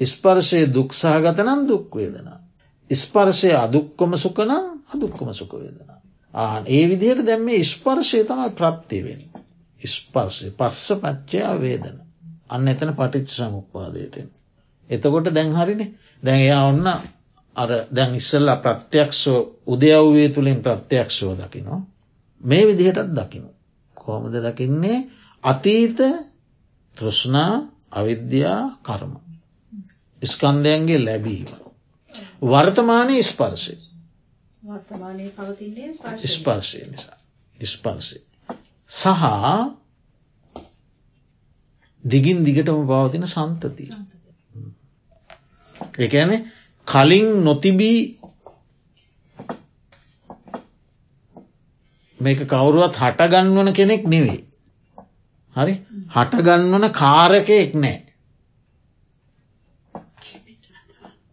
[0.00, 2.38] ස්පර්ශය දුක්සහගතනම් දුක්වේදනා.
[2.90, 6.00] ස්පර්ශය අදුක්කොම සුකනම් අදුක්කොම සුකවේදනා.
[6.34, 9.22] ආන ඒ විදිහට දැම් මේ ස්පර්ශය තමයි ප්‍රත්තිවෙන්.
[9.80, 11.96] ස්පර්ශය පස්ස පච්චයා වේදන.
[12.48, 14.28] අන්න එතන පටිච්ච සමුපාදයටෙන්.
[14.90, 15.90] එතකොට දැන් හරිනේ
[16.22, 16.86] දැන් එයා ඔන්න
[17.56, 21.80] අර දැන් ඉස්සල්ලා ප්‍රත්‍යක්ෂෝ උදයව්වේ තුළින් ප්‍රත්‍යක්ෂෝ දකිනවා.
[22.40, 23.50] මේ විදිහටත් දකිනු.
[23.96, 24.98] කොහොමද දකින්නේ
[25.44, 25.98] අතීත
[26.96, 27.52] තෘෂ්ණා
[27.92, 29.12] අවිද්‍යා කර්ම.
[30.22, 31.50] ස්කන්දයන්ගේ ලැබීම.
[32.42, 33.74] වර්තමානය ස්පර්ශය
[36.26, 37.18] ස්පර්ශය නිසා
[37.56, 38.18] ස්පර්ශය.
[38.90, 39.24] සහ
[42.04, 43.90] දිගින් දිගටම පවතින සන්තතිය.
[45.98, 46.30] එකන
[46.86, 47.98] කලින් නොතිබී
[52.20, 54.44] මේක කවුරුවත් හටගන්වන කෙනෙක් නෙවෙයි.
[55.56, 55.74] හරි
[56.10, 57.98] හටගන්වන කාරකයෙක් නෑ.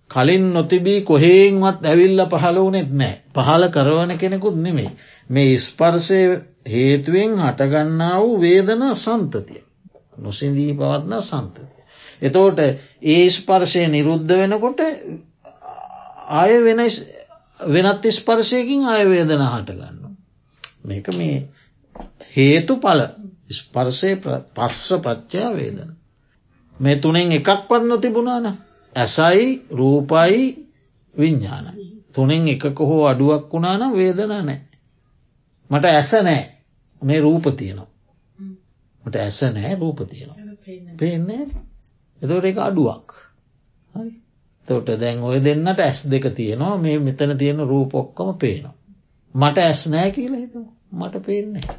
[0.10, 4.92] කලින් නොතිබී කොහේන්වත් ඇවිල්ල පහළ වනෙත් නෑ පහල කරවන කෙනෙකුත් නෙමේ
[5.30, 6.22] මේ ස්පර්ශය
[6.68, 9.62] හේතුවෙන් හටගන්නා වූ වේදන සන්තතිය
[10.20, 11.84] නොසිදී පවත්න සන්තතිය.
[12.22, 14.82] එතෝට ඒ ස්පර්ශය නිරුද්ධ වෙනකොට
[16.34, 16.84] ආය වෙන
[17.68, 20.07] වෙනත් ස්පර්ශයකින් අයවේදන හටගන්න.
[20.88, 21.38] මේක මේ
[22.36, 23.02] හේතු පල
[23.50, 24.12] ස්පර්ශය
[24.56, 25.92] පස්ස පච්චා වේදන.
[26.78, 28.48] මේ තුනෙන් එකක්වත් නොතිබුණාන
[28.96, 30.42] ඇසයි රූපයි
[31.16, 31.66] විඤ්ඥාන.
[32.14, 34.60] තුනෙන් එකක හෝ අඩුවක් වුණාන වේදන නෑ.
[35.70, 36.44] මට ඇස නෑ
[37.02, 37.90] මේ රූප තියනවා.
[39.04, 40.38] මට ඇස නෑ රූප තියනවා.
[40.98, 41.44] පේන්නේ
[42.22, 43.08] එතවට එක අඩුවක්.
[44.68, 48.76] තොට දැන් ඔය දෙන්නට ඇස් දෙක තියෙනවා මේ මෙතන තියෙන රූපොක්කම පේනවා.
[49.36, 51.78] මට ඇස් නෑ කියලා හිතු මට පේන්නේ.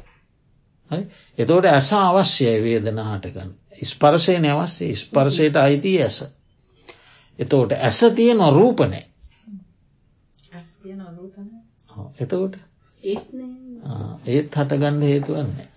[0.91, 1.03] හරි
[1.37, 3.51] එතෝට ඇස අවශ්‍යය වේදන හටගන්න.
[3.83, 6.17] ස්පර්ශය නැවස්සේ ස්පර්ශයට අයිති ඇස.
[7.39, 9.05] එතෝට ඇස තියෙන රූපනෑ.
[12.17, 12.55] එතකොට
[14.27, 15.67] ඒත් හටගන්න හේතුවන්නේ.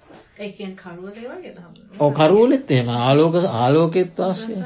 [2.12, 4.56] කරුවලෙත් එම ආලෝක ආලෝකෙත් වස්ය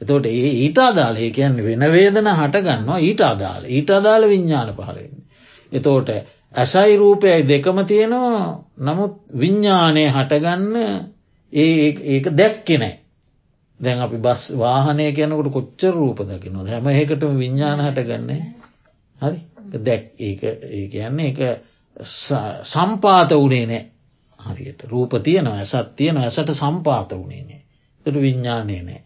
[0.00, 5.12] එතෝට ඒ ඊට අදාල ඒ කියන්න වෙන වේදන හටගන්නවා ඊට අදාල ඊට අදාල විඤ්ඥාන පහලෙන්.
[5.72, 6.10] එතෝට
[6.56, 8.64] ඇසයි රූපයයි දෙකම තියෙනවා.
[8.78, 10.76] නමුත් විඤ්ඥානය හටගන්න
[11.52, 12.94] ඒක දැක්කෙනෑ.
[13.80, 18.42] දැන් අපි බස් වාහනය කියනකට කොච්චර රූප දකිනවා හැම ඒකටම විඤ්ඥාන හටගන්නේ.
[19.18, 19.38] හරි?
[19.80, 21.38] දැක් ඒ කියන්නේ එක
[22.64, 23.82] සම්පාත වනේ නෑ
[24.40, 27.62] හරියට රූප තියන ඇසත් තියෙන ඇසට සම්පාත වනේ නෑ
[28.06, 29.02] තට විඤ්ඥානය නෑ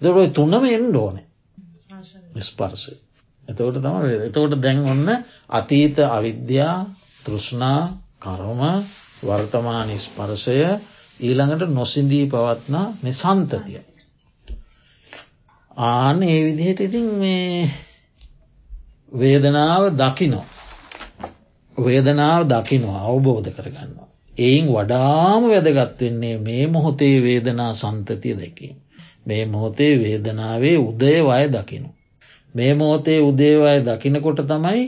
[0.00, 1.26] එතට තුන්නම එන්ඩ ඕනේ.
[2.40, 3.03] ස්පර්සය
[3.48, 5.08] එතවට තම එතවට දැන් ඔන්න
[5.50, 6.76] අතීත අවිද්‍යා
[7.24, 7.80] තෘෂ්ණා
[8.20, 8.62] කරම
[9.22, 10.58] වර්තමාන ස්පර්ශය
[11.20, 13.80] ඊළඟට නොසින්දී පවත්නා මේ සන්තතිය.
[15.86, 17.70] ආන ඒ විදිහට ඉතින් මේ
[19.12, 20.46] වේදනාව දකිනෝ.
[21.76, 24.08] වේදනාව දකිනවා අවබෝධ කරගන්නවා.
[24.38, 28.76] එයින් වඩාම වැදගත් වෙන්නේ මේ මොහොතේ වේදනා සන්තතිය දැකීම.
[29.26, 31.88] මේ මොහොතේ වේදනාවේ උදය වය දකිනු.
[32.54, 34.82] මේ මොහොතේ උදේවය දකිනකොට තමයි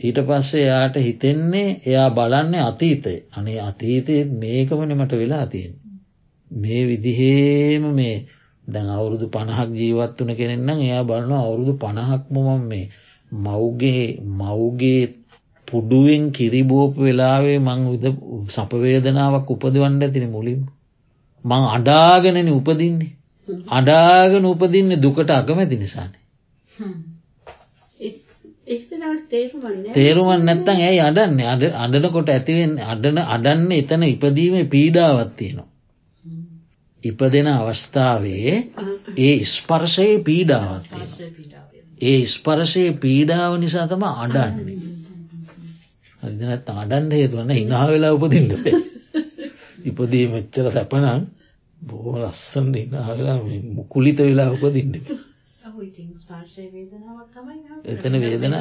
[0.00, 5.74] ඊට පස්සේ එයාට හිතෙන්නේ එයා බලන්නේ අතීතය අනේ අතීතයත් මේකමනමට වෙලා තියෙන්.
[6.50, 8.16] මේ විදිහේම මේ
[8.64, 12.84] දැන් අවුරුදු පණහක් ජීවත් වන කෙනෙන්නම් එයා බලන අවුරුදු පණහක්මම මේ
[13.32, 15.02] මව්ගේ මව්ගේ
[15.68, 18.06] පුඩුවෙන් කිරිබෝප වෙලාවේ මං විද
[18.48, 20.60] සපවේදනාවක් උපදවන්න ඇතින මුලින්.
[21.44, 23.12] මං අඩාගෙනන උපදින්නේ.
[23.70, 26.25] අඩාගෙන උපදින්න දුකට අකමැති නිසානේ.
[29.92, 31.40] තේරුමන් නැත්තන් ඇයි අඩන්න?
[31.44, 35.68] අඩ අඩනකොට ඇතිවෙන් අඩන අඩන්න එතන ඉපදීම පීඩාවත්තියනවා.
[37.04, 38.56] ඉපදෙන අවස්ථාවේ
[39.18, 41.06] ඒ ස්පර්ශයේ පීඩාවත්තිය.
[42.02, 44.76] ඒ ස්පර්ශයේ පීඩාව නිසා තම අඩන්නේ.
[46.22, 48.66] හරිදනත් අඩන්ඩ හේතුවන්න හිනා වෙලා උපදින්නට
[49.86, 51.26] ඉපදී මෙච්චර සැපනන්
[51.80, 53.38] බෝ ලස්සන් ඉනාවෙලා
[53.72, 54.50] මුකුලිත වෙලා
[55.76, 56.12] උපදින්න
[57.86, 58.54] එතන වේදන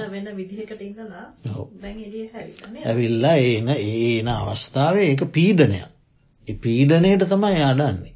[2.86, 5.88] ඇවිල්ලා ඒන ඒන අවස්ථාවේ ඒක පීඩනයක්.
[6.62, 8.13] පීඩනයට තමයි අඩන්නේ.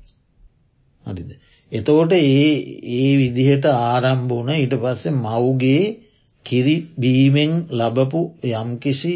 [1.08, 1.32] හරිද?
[1.72, 2.52] එතකොට ඒ
[2.94, 5.84] ඒ විදිහට ආරම්භ වන ඊට පස්සේ මව්ගේ
[6.46, 8.22] කිරි බීමෙන් ලබපු
[8.54, 9.16] යම්කිසි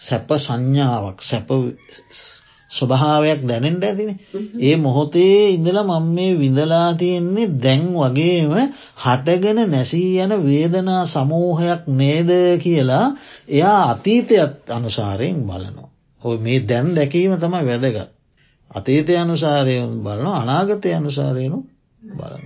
[0.00, 1.48] සැප සංඥාවක් සැප
[2.70, 4.10] ස්වභාවයක් දැනෙන්ට ඇතින
[4.60, 8.52] ඒ මොහොතේ ඉඳල මං මේ විඳලා තියෙන්නේ දැන් වගේම
[8.98, 12.30] හටගෙන නැසී යන වේදනා සමූහයක් නේද
[12.60, 13.06] කියලා
[13.50, 15.90] එයා අතීතයත් අනුසාරයෙන් බලනවා.
[16.22, 18.08] ඔය මේ දැන් දැකීම තමයි වැදගත්.
[18.70, 21.58] අතීතය අනුසාරයෙන් බලන අනාගතය අනුසාරයනු
[22.02, 22.44] බලන.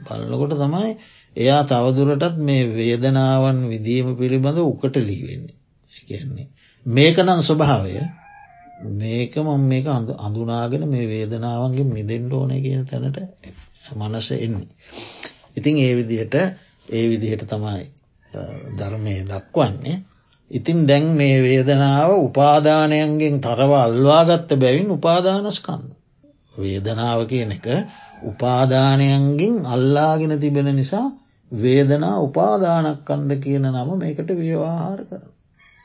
[0.00, 0.90] බලනකොට තමයි
[1.36, 5.56] එයා තවදුරටත් මේ වේදනාවන් විදීම පිළිබඳ උකට ලීවෙන්නේ.
[6.08, 6.48] කියන්නේ.
[6.86, 7.94] මේකනං ස්වභාවය
[8.80, 9.86] මේක මම මේක
[10.18, 13.18] අඳුනාගෙන මේ වේදනාවන්ගේ මිදෙන්ඩ ඕන කියන තැනට
[13.92, 14.68] මනස එන්නේ.
[15.56, 16.34] ඉතින් ඒ විදිහට
[16.88, 17.84] ඒ විදිහට තමයි
[18.76, 19.96] ධර්මය දක්වන්නේ.
[20.50, 25.82] ඉතින් දැන් මේ වේදනාව උපාදානයන්ගෙන් තරව අල්වාගත්ත බැවින් උපාදානස්කන්න.
[26.56, 27.66] වේදනාව කියන එක
[28.22, 31.08] උපාදානයන්ගෙන් අල්ලාගෙන තිබෙන නිසා
[31.52, 35.24] වේදනා උපාදානක්කන්ද කියන නම මේකට ව්‍යවාහාර කර.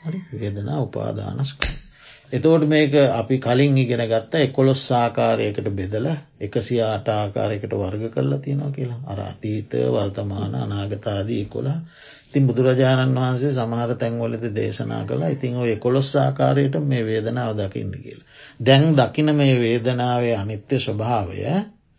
[0.01, 1.82] හරි වේදනා උපාදානස්කන්න.
[2.31, 6.07] එතෝට මේක අපි කලින් ඉගෙන ගත්ත එකොළොස් ආකාරයකට බෙදල
[6.39, 8.99] එකසි ආට ආකාරයකට වර්ග කරලා තියෙනවා කියලා.
[9.05, 11.79] අර අතීත වර්තමාන අනාගතාදී කොලා
[12.25, 18.27] ඉතින් බුදුරජාණන් වහන්සේ සමහර තැන්වලද දේශනා කලා ඉතිං ඔය කොළොස් ආකාරයට මේ වේදනාව දකින්න කියලා.
[18.59, 21.37] දැන් දකින මේ වේදනාවේ අනිත්‍ය ස්වභාවය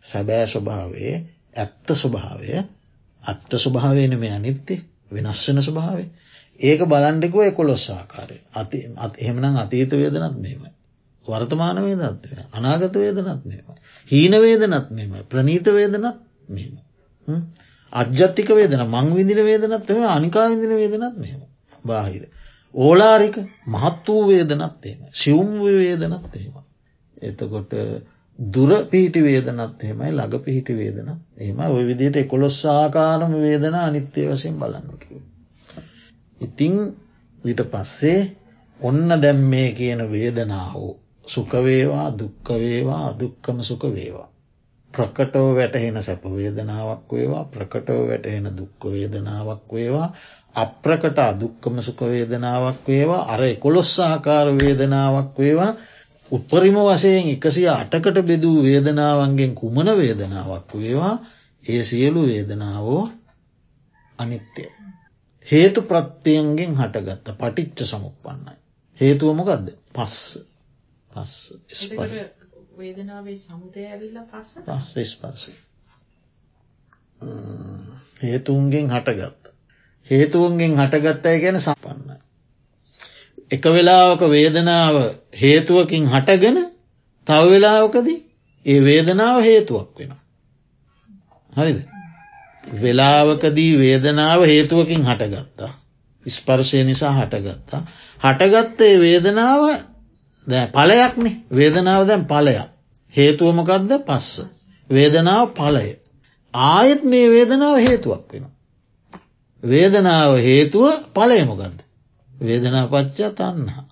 [0.03, 1.13] සැබෑ ස්වභාවේ
[1.55, 2.59] ඇත්ත ස්වභාවය
[3.23, 4.75] අත්ත ස්වභාවයන මේ අනිත්‍ය
[5.11, 6.09] වෙනස්වන ස්වභාවේ
[6.59, 8.77] ඒක බලන්ඩෙකුව එකොළොස් ආකාරය අති
[9.17, 10.63] එහෙමනම් අතීත වේදනත් මෙම.
[11.25, 13.65] වර්තමාන වේදත් අනාගත වේදනත් මෙම.
[14.07, 16.17] හීන වේදනත් මෙම ප්‍රනීත වේදනත්
[16.49, 16.73] මෙම.
[17.93, 21.41] අජ්‍යත්තික වේදන මං විදින වේදනත් එම අනිකා විදින වේදනත් මෙම.
[21.85, 22.23] බාහිර.
[22.73, 23.37] ඕලාරික
[23.67, 24.99] මහත් වූ වේදනත් එම.
[25.13, 26.55] සිවුම් වේදනත් එහෙම.
[27.23, 27.73] එතකොට
[28.39, 31.09] දුර පිහිටි වේදනත් එහෙමයි ළඟ පිහිටි වේදන
[31.41, 35.23] එම ඔය විදියට එකොළොස් ආකාරම වේදන අනිත්‍යය වසයෙන් බලන්නකිව.
[36.41, 36.75] ඉතිං
[37.43, 38.19] විට පස්සේ
[38.79, 40.81] ඔන්න දැම් මේ කියන වේදනාව
[41.25, 44.29] සුකවේවා දුක්කවේවා අදුක්කම සුක වේවා.
[44.93, 50.07] ප්‍රකටෝ වැටහෙන සැප වේදනාවක් වේවා ප්‍රකටෝ වැටහෙන දුක්ක වේදනාවක් වේවා
[50.55, 55.71] අප්‍රකට අදුක්කම සුක වේදනාවක් වේවා අර එකොළොස් ආකාර වේදනාවක් වේවා
[56.31, 61.15] උපරිම වසයෙන් එකසිය අටකට බෙදූ වේදනාවන්ගෙන් කුමන වේදනාවක් වේවා
[61.63, 63.03] ඒ සියලු වේදනාවෝ
[64.19, 64.84] අනිත්‍යය.
[65.47, 68.55] හේතු ප්‍රත්තියන්ගෙන් හටගත්ත පටිච්ච සමුපන්නයි.
[68.99, 70.17] හේතුවමකක්ද පස්ස
[71.11, 71.35] පස්ස
[74.67, 75.43] පස්ස ස්පර්ස
[78.21, 79.53] හේතුන්ගෙන් හටගත්ත.
[80.09, 82.17] හේතුවන්ගෙන් හටගත්තය ගැන සපන්නයි.
[83.51, 84.95] එක වෙලාවක වේදනාව
[85.35, 86.61] හේතුවකින් හටගෙන
[87.27, 88.19] තව වෙලාවකදී
[88.65, 90.15] ඒ වේදනාව හේතුවක් වෙන.
[91.53, 91.94] හරිද.
[92.73, 95.71] වෙලාවකදී වේදනාව හේතුවකින් හටගත්තා.
[96.25, 97.81] ස්පර්ශය නිසා හටගත්තා.
[98.21, 99.61] හටගත්තේ වේදනාව
[100.47, 102.69] පලයක්නෙ වේදනාව දැන් පලයක්.
[103.13, 104.45] හේතුවමකක්ද පස්ස.
[104.89, 105.87] වේදනාව පලය.
[106.53, 108.45] ආයෙත් මේ වේදනාව හේතුවක් වෙන.
[109.63, 111.79] වේදනාව හේතුව පලයමකක්ද.
[112.31, 113.83] වේදනා පච්චා තන්නා.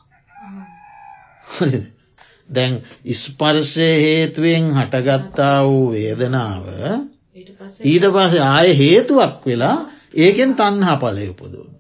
[2.50, 6.66] දැන් ඉස්පර්ශය හේතුවෙන් හටගත්තා වූ වේදනාව
[7.36, 9.78] ඊට පස ආය හේතුවක් වෙලා
[10.18, 11.72] ඒකෙන් තන්හා පලය උපදුවන.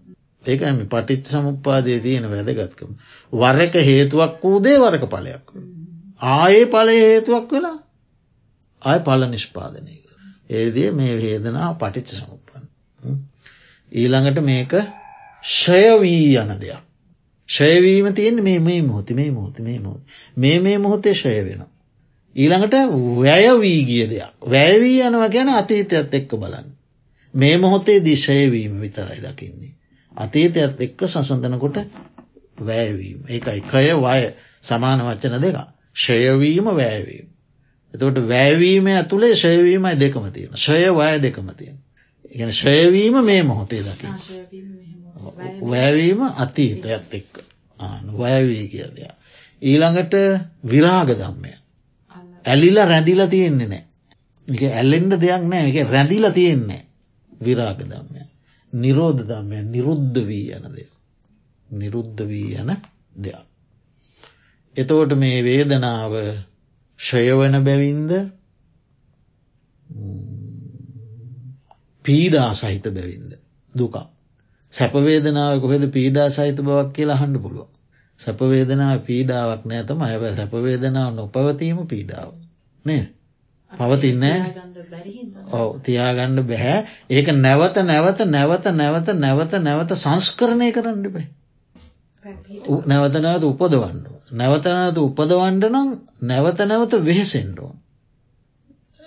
[0.43, 2.91] ඒකම පටිච් සමුපාදය තියෙන වැදගත්කම.
[3.33, 5.45] වරක හේතුවක් වූදේ වරක පලයක්.
[6.29, 7.77] ආයේ පලය හේතුවක් වෙලා
[8.81, 10.17] ආය පල නිෂ්පාදනය කර.
[10.51, 12.65] ඒදේ මේ වේදනා පටිච්ච සමුපන්න.
[13.91, 14.73] ඊළඟට මේක
[15.43, 16.81] ෂයවී යන දෙයක්.
[17.49, 20.01] ෂයවීම තියෙන් මේ මේ මොහොති මේ මොහොති මේ මොහොත්
[20.37, 21.63] මේ මේ මොහොතේ ෂය වෙන.
[22.35, 22.75] ඊළඟට
[23.17, 26.67] වැය වී ගිය දෙයක් වැෑවී යනවා ගැන අතීතයත් එක්ක බලන්න.
[27.33, 29.73] මේ මොහොතේ දිශයවීම විතරයි දකින්නේ.
[30.15, 31.77] අතීතයත් එක්ක සසඳනකොට
[32.59, 35.57] වැෑවීම ඒකයි කය වය සමාන වච්චන දෙක
[35.95, 37.27] ෂයවීම වැෑවීම.
[37.93, 41.77] එතකොට වැෑවීම ඇතුළේ ෂයවීමයි දෙකම තියෙන ෂය වය දෙකම තියෙන.
[42.31, 44.07] ඉගෙන ෂයවීම මේ මොහොතේ දකි.
[45.63, 47.43] වැෑවීම අතීතයත් එක්ක
[48.13, 49.13] වයවී කිය දෙයක්.
[49.61, 50.15] ඊළඟට
[50.65, 51.53] විරාග දම්මය
[52.45, 53.83] ඇලිලා රැඳිලා තියෙන්නේ නෑ.
[54.47, 56.81] එක ඇල්ලෙන්ඩ දෙයක් නෑ එක රැඳිලා තියෙන්නේ
[57.41, 58.21] විරාග දම්මය.
[58.73, 60.89] නිරෝධ දම්මය නිරුද්ධ වී යන දෙය.
[61.69, 62.71] නිරුද්ධ වී යන
[63.15, 63.45] දෙයක්.
[64.75, 66.13] එතෝට මේ වේදනාව
[66.99, 68.11] ෂයවන බැවින්ද
[72.05, 73.37] පීඩා සහිත බැවින්ද
[73.73, 73.95] දුකක්.
[74.73, 77.67] සැපවේදනාව කොහෙද පීඩා සහිත බවක් කියලා හන්න පුළුව.
[78.23, 82.31] සැපවේදනාව පීඩාවක් නෑතම ඇබ සැපවේදනාව නොපවතීම පීඩාව.
[82.85, 83.03] නේ
[83.71, 84.37] පවතින්නේ
[85.51, 91.25] ඔව තියාගන්න බැහැ ඒක නැවත නැවත නැවත නැවත නැවත නැවත සංස්කරණය කරන්න බෑ.
[92.85, 94.03] නැවත නැවත උපදවන්න.
[94.33, 95.89] නැවත නැවත උපදවන්ඩ නම්
[96.23, 97.75] නැවත නැවත වෙහෙසෙන්ඩෝන්.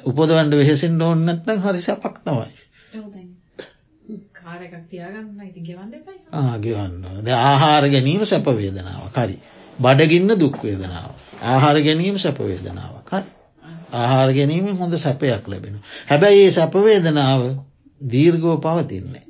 [0.04, 3.25] උපදවන්ඩ වෙහෙසින් ඕන්න නැත්නම් හරි සැපක් තමයි.
[6.40, 9.36] ආගෙවන්න ද ආහාර ගැනීම සැපවේදනාව කරි.
[9.78, 11.10] බඩගින්න දුක්වේදනාව.
[11.44, 13.28] ආහාර ගැනීම සැපවේදනාව කරි.
[13.92, 15.80] ආහාර ගැනීම හොඳ සැපයක් ලැබෙන.
[16.06, 17.42] හැබැයි ඒ සැපවේදනාව
[18.04, 19.24] දීර්ගෝ පවතින්නේ.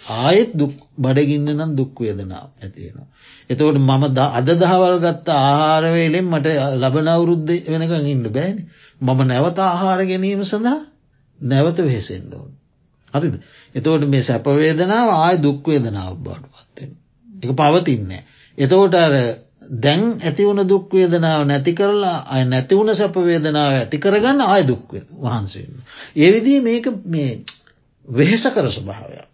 [0.00, 3.08] ආයෙත් දුක් බඩගින්න නම් දුක්වේදනාව ඇතියෙනවා.
[3.50, 3.90] එතකොට මම
[4.30, 8.58] අද දහවල් ගත්ත ආහාරවේලෙන් මට ලබන අවුරුද්ධ වෙනකං ඉන්න බෑන
[9.00, 10.80] මම නැවත ආහාර ගැනීම සඳහා
[11.38, 12.52] නැවත වෙහෙසෙන්ඩ ඕන්.
[13.14, 13.34] හරිද.
[13.76, 16.92] එතකොට මේ සැපවේදනාව ආය දුක්වේදනාව බාඩ පත්වෙන.
[17.28, 18.22] එක පවතින්නේ.
[18.58, 19.14] එතකොට අර
[19.76, 25.74] දැන් ඇතිවුණ දුක්වේදනාව නැති කරලා අය නැතිවුණ සැපවේදනාව ඇති කරගන්න ආය දුක්ව වහන්සේන්න.
[26.14, 27.30] ඒ විදිී මේක මේ
[28.08, 29.28] වෙහෙස කර ස්වභාවයක්.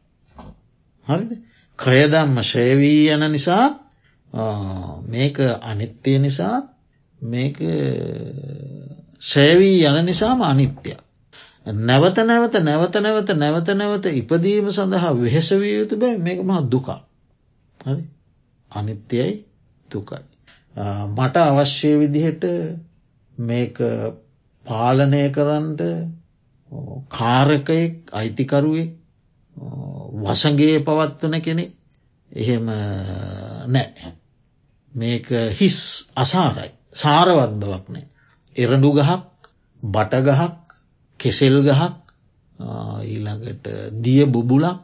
[1.07, 1.31] හරිද
[1.79, 3.67] කයදම්ම ශයවී යන නිසා
[5.07, 6.57] මේක අනිත්‍යය නිසා
[7.21, 7.57] මේක
[9.23, 11.02] ශයවී යන නිසාම අනිත්‍යයක්.
[11.67, 17.01] නැවත නැවත නැවත නැවත නැවත නැවත ඉපදීම සඳහා වෙහෙසවිය යුතු බෑ මේක මහ දුකා.
[17.81, 18.05] හරි
[18.73, 19.45] අනිත්‍යයයි
[19.89, 20.25] දුකයි.
[21.09, 22.45] මට අවශ්‍ය විදිහට
[23.39, 23.79] මේක
[24.65, 25.81] පාලනය කරන්ට
[27.11, 28.91] කාරකයෙක් අයිතිකරුවෙක්
[30.19, 31.65] වසගේ පවත්වන කෙනෙ
[32.31, 32.67] එහෙම
[33.69, 34.13] නෑ.
[34.93, 35.79] මේක හිස්
[36.17, 38.07] අසාරයි සාරවත් බවක් නෑ.
[38.57, 39.23] එරඩු ගහක්
[39.83, 40.62] බටගහක්
[41.23, 41.95] කෙසෙල් ගහක්
[43.05, 43.67] ඊළඟට
[43.99, 44.79] දිය බුබුලක්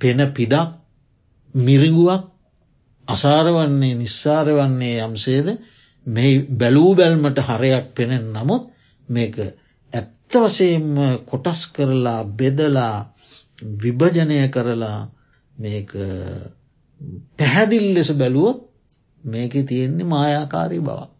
[0.00, 0.70] පෙන පිඩක්
[1.54, 2.24] මිරිගුවක්
[3.08, 5.48] අසාර වන්නේ නිස්සාර වන්නේ යම්සේද
[6.06, 8.64] මේ බැලූ බැල්මට හරයක් පෙනෙන් නමුත්
[9.08, 9.34] මේක
[9.92, 10.94] ඇත්ත වසයෙන්ම
[11.24, 12.96] කොටස් කරලා බෙදලා
[13.78, 15.00] විභජනය කරලා
[15.54, 15.90] මේක
[17.38, 18.58] පැහැදිල් ලෙස බැලුවොත්
[19.22, 21.10] මේක තියෙන්නේ මායාකාරී බවක්.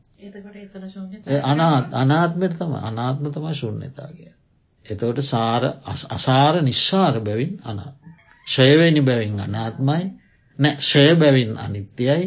[1.42, 4.32] අනාත් අනාත්මයට තම අනාත්ම තමයි ශුන්්‍යතාගේ.
[4.84, 5.62] එතවට සාර
[6.10, 8.10] අසාර නිශ්ශාර බැවින් අනාත්ම.
[8.46, 10.04] ශයවැනි බැවින් අනාත්මයි.
[10.58, 12.24] නෑ ශය බැවින් අනිත්‍යයි.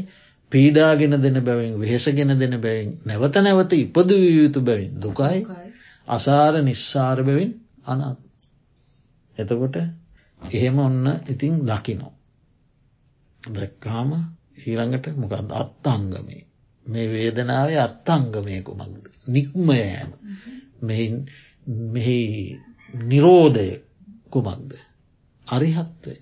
[0.51, 5.39] පීඩාගෙන දෙන බැවින් වෙහෙසගෙන දෙන බැවින් නැවත නැවත ඉපද යුතු බැවින් දුකයි.
[6.07, 7.51] අසාර නිශ්ශාර බැවින්
[7.85, 8.23] අනාත්ම.
[9.37, 9.75] එතකොට
[10.51, 12.13] එහෙම ඔන්න ඉතින් දකිනෝ.
[13.43, 14.09] දැක්කාම
[14.59, 16.43] ඊළඟට මොකද අත්තංගමේ
[16.85, 20.11] මේ වේදනාවේ අත්තංගමයකු මගද නික්මයෑම
[21.67, 22.59] මෙහි
[22.93, 23.69] නිරෝධය
[24.29, 24.71] කුමක්ද?
[25.47, 26.15] අරිහත්වය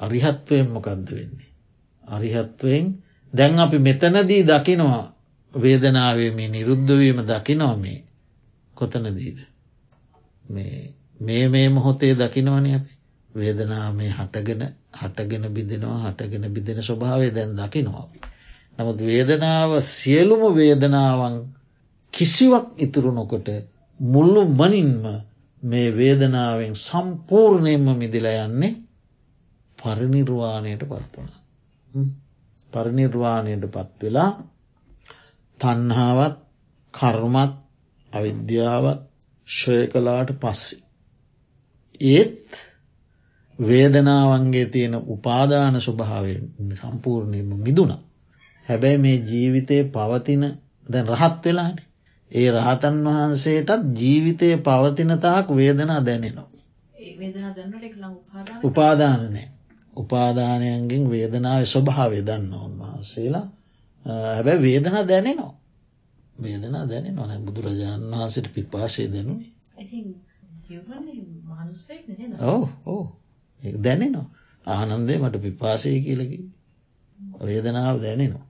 [0.00, 1.50] අරිහත්වයෙන් මොකක්ද වෙන්නේ.
[2.04, 2.86] අරිහත්වයෙන්
[3.32, 5.04] දැන් අපි මෙතනදී දකිනවා
[5.54, 8.04] වේදනාවේ මේ නිරුද්ධවීම දකිනෝ මේ.
[8.74, 9.38] කොතනදීද?
[11.20, 12.92] මේ මේ මොහොතේ දකිනවන අපි.
[13.30, 14.62] වේදනා මේ හටගෙන
[14.94, 18.06] හටගෙන බිදෙනවා හටගෙන බිදෙන ස්වභාවය දැන් දකිනවා.
[18.78, 21.36] නමුත් වේදනාව සියලුම වේදනාවන්
[22.14, 23.48] කිසිවක් ඉතුරු නොකොට
[24.00, 25.04] මුල්ලු මනින්ම
[25.62, 28.72] මේ වේදනාවෙන් සම්පූර්ණයෙන්ම මිදිල යන්නේ
[29.78, 31.28] පරිනිර්වාණයට පත්වන.
[32.72, 34.30] පරිනිර්වාණයට පත්වෙලා
[35.60, 36.36] තන්හාවත්
[36.94, 37.54] කර්මත්
[38.12, 39.00] අවිද්‍යාවත්
[39.48, 40.76] ශය කලාට පස්සෙ.
[42.00, 42.48] ඒත්
[43.58, 46.34] වේදනාවන්ගේ තියෙන උපාදාන ස්වභාවය
[46.74, 47.92] සම්පූර්ණයම මිදුණ.
[48.66, 50.44] හැබැයි මේ ජීවිතය පවතින
[50.86, 51.76] දැන් රහත් වෙලාන.
[52.32, 56.48] ඒ රහතන් වහන්සේටත් ජීවිතය පවතිනතාක් වේදනා දැනෙනවා.
[58.62, 59.48] උපාදානනෑ.
[59.96, 63.46] උපාදානයන්ගෙන් වේදනාව ස්වභාවය දන්න උන්වහන්සේලා
[64.28, 65.54] හැබැ වේදනා දැනෙනවා.
[66.36, 69.50] වේදනා දැනෙ නොන බුදුරජාණන් වහන්සට පිපාසය දැනුවේ.
[72.42, 73.04] ඕ ඕ
[73.80, 74.26] දැනෙනවා
[74.66, 76.38] ආනන්දේ මට පිපාසය කියලකි
[77.40, 78.46] වේදනාව දැනෙනවා.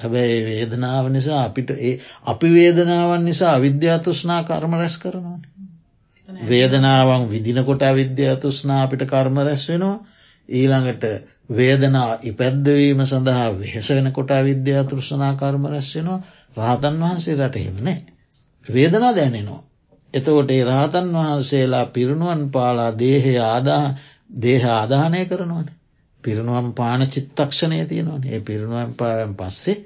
[0.00, 1.94] හැබැයි වේදනාව නිසා අපිට ඒ
[2.24, 5.38] අපි වේදනාවන් නිසා අවිද්‍යාතුෂ්නා කර්ම රැස් කරනවා.
[6.48, 9.96] වේදනාවන් විදිනකොට අවිද්‍යාතුෂ්නා අපිට කර්ම රැස් වෙනවා
[10.48, 11.04] ඊළඟට
[11.50, 16.20] වේදනා ඉපැද්දවීම සඳහා වෙහෙස වෙන කොට විද්‍යාතෘෂනා කර්ම රැස් වෙනවා
[16.56, 17.98] රාතන් වහන්සේ රට එහෙමනේ.
[18.66, 19.62] වේදනා දැනෙනවා.
[20.14, 23.84] එතකොට ඒ රාතන් වහන්සේලා පිරුණුවන් පාලා දේහය ආදා
[24.36, 25.66] දේහ ආදානය කරනවන.
[26.26, 29.76] පිරිනුවම් පාන චිත්තක්ෂණය තියෙනවා ඒ පිරිනුවම් පායන් පස්සේ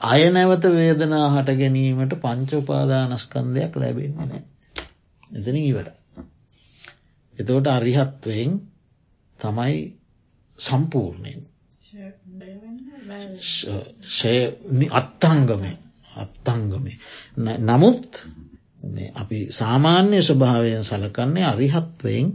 [0.00, 4.42] අය නැවත වේදනා හට ගැනීමට පංච උපාදානස්කන්දයක් ලැබෙන්නේ නෑ.
[5.32, 5.88] එතන ඉවර.
[7.34, 8.52] එතවට අරිහත්වයෙන්
[9.38, 9.76] තමයි
[10.58, 11.40] සම්පූර්ණයෙන්
[14.92, 15.76] අත්තංගමේ
[16.16, 16.96] අත්තංගමේ
[17.60, 18.22] නමුත්
[19.14, 22.28] අපි සාමාන්‍ය ස්වභාවයෙන් සලකන්නේ අරිහත්වයෙන්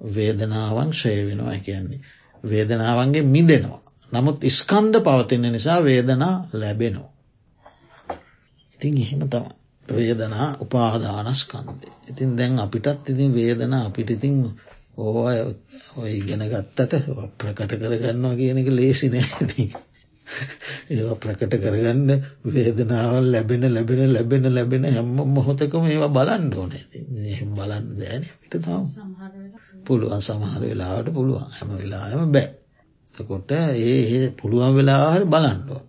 [0.00, 2.00] වේදනාවන් ශය වෙනවා කියන්නේ.
[2.44, 3.82] වේදනාවන්ගේ මිදෙනවා.
[4.12, 7.10] නමුත් ඉස්කන්ද පවතින නිසා වේදනා ලැබෙනවා.
[8.74, 9.46] ඉතින් එහෙම තම
[9.86, 11.92] වේදනා උපාදානස්කන්දේ.
[12.10, 14.36] ඉතින් දැන් අපිටත් ඉතින් වේදනා අපිට ඉතින්
[14.96, 15.26] ඕ
[15.96, 16.94] ඔය ඉගෙන ගත්තට
[17.38, 19.70] ප්‍රකට කරගන්නවා කියන එක ලේසි නෑ.
[20.90, 22.10] ඒ ප්‍රකට කරගන්න
[22.46, 28.58] වේදනාවල් ලැබෙන ලැබෙන ලැබෙන ලැබෙන හැම මොහොතකම ඒවා බලන්න ඕන ඇති එහෙම බලන්න දෑන පිට
[28.60, 28.84] තම
[29.88, 31.46] පුළුවන් සමහර වෙලාවට පුළුවන්.
[31.52, 32.48] හැම වෙලාම බෑ.
[33.14, 35.82] කොට ඒ පුළුවන් වෙලාහර බලන්ඩුව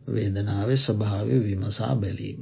[0.00, 2.40] වේදනාවේ ස්වභාවය විමසා බැලීම.